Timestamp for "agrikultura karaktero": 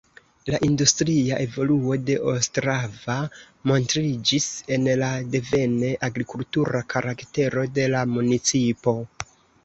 6.07-7.67